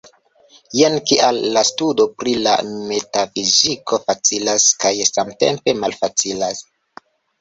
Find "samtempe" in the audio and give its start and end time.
5.11-5.77